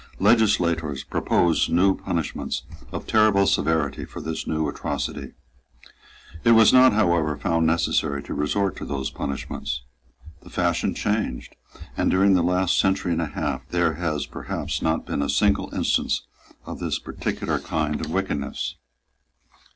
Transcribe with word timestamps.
Legislators 0.17 1.03
proposed 1.03 1.69
new 1.69 1.95
punishments 1.95 2.63
of 2.91 3.05
terrible 3.05 3.45
severity 3.45 4.03
for 4.03 4.19
this 4.19 4.47
new 4.47 4.67
atrocity. 4.67 5.33
It 6.43 6.53
was 6.53 6.73
not 6.73 6.93
however 6.93 7.37
found 7.37 7.67
necessary 7.67 8.23
to 8.23 8.33
resort 8.33 8.75
to 8.77 8.85
those 8.85 9.11
punishments. 9.11 9.83
The 10.41 10.49
fashion 10.49 10.95
changed; 10.95 11.55
and 11.95 12.09
during 12.09 12.33
the 12.33 12.41
last 12.41 12.79
century 12.79 13.11
and 13.11 13.21
a 13.21 13.27
half 13.27 13.61
there 13.69 13.93
has 13.93 14.25
perhaps 14.25 14.81
not 14.81 15.05
been 15.05 15.21
a 15.21 15.29
single 15.29 15.69
instance 15.71 16.23
of 16.65 16.79
this 16.79 16.97
particular 16.97 17.59
kind 17.59 18.03
of 18.03 18.09
wickedness. 18.09 18.77